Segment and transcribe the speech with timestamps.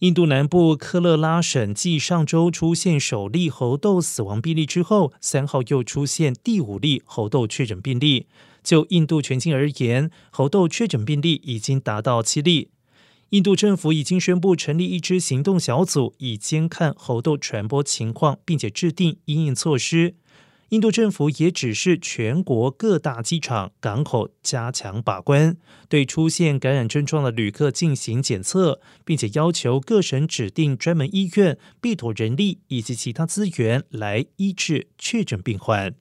[0.00, 8.28] 印度南部科勒拉省继上周出现首例猴痘死亡病例之后，三号又出现第五例猴痘确诊病例。
[8.62, 12.70] 就印度全境而言，猴痘确诊病例已经达到七例。
[13.30, 20.14] 印度政府已经宣布成立一支行动小组，以监看猴痘传播情况，并且制定应应措施。
[20.70, 25.56] 印度政府也指示全国各大机场、港口加强把关，
[25.88, 35.94] 对出现感染症状的旅客进行检测，并且要求各省指定专门医院，必妥人力以及其他资源来医治确诊病患。